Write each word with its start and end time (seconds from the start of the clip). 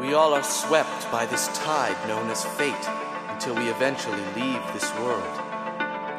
We 0.00 0.12
all 0.12 0.34
are 0.34 0.42
swept 0.42 1.10
by 1.10 1.24
this 1.24 1.48
tide 1.48 1.96
known 2.06 2.28
as 2.30 2.44
fate 2.44 2.74
until 3.28 3.54
we 3.54 3.70
eventually 3.70 4.22
leave 4.36 4.62
this 4.74 4.94
world. 4.96 5.22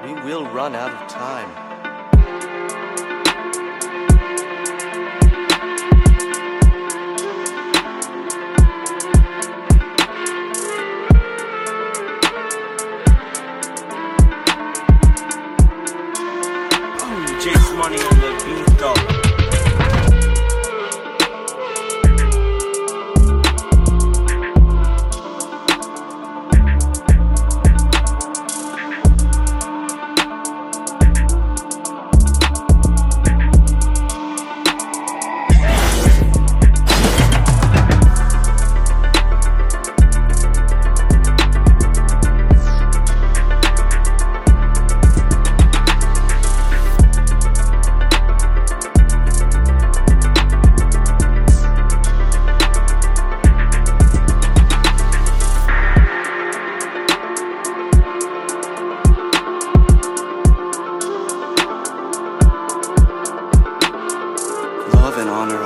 We 0.03 0.13
will 0.13 0.45
run 0.47 0.73
out 0.75 0.91
of 0.91 1.07
time. 1.07 1.47
Chase 17.39 17.71
money 17.73 17.99
on 17.99 18.19
the 18.19 18.43
beat 18.43 18.77
though. 18.79 19.06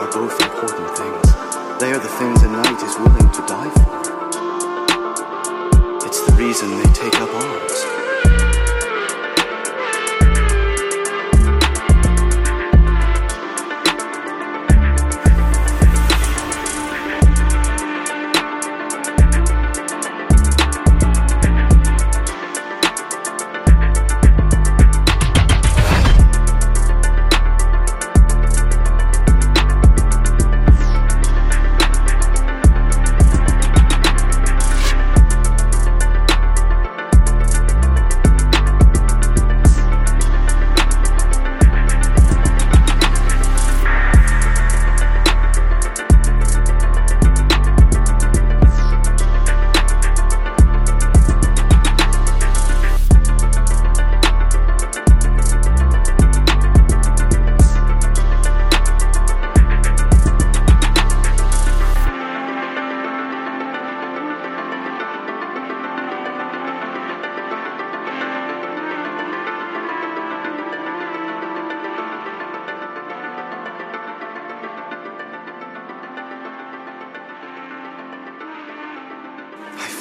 Are 0.02 0.12
both 0.12 0.34
important 0.42 0.98
things. 0.98 1.28
They 1.80 1.92
are 1.92 2.00
the 2.00 2.10
things 2.18 2.42
a 2.42 2.48
knight 2.48 2.82
is 2.82 2.98
willing 2.98 3.30
to 3.30 3.42
die 3.46 3.70
for. 3.70 4.02
It's 6.08 6.26
the 6.26 6.34
reason 6.38 6.72
they 6.72 6.92
take 6.92 7.22
up 7.22 7.30
arms. 7.30 8.01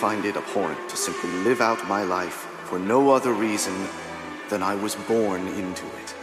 Find 0.01 0.25
it 0.25 0.35
abhorrent 0.35 0.89
to 0.89 0.97
simply 0.97 1.29
live 1.45 1.61
out 1.61 1.87
my 1.87 2.03
life 2.03 2.49
for 2.65 2.79
no 2.79 3.11
other 3.11 3.35
reason 3.35 3.75
than 4.49 4.63
I 4.63 4.75
was 4.75 4.95
born 4.95 5.47
into 5.47 5.85
it. 5.85 6.15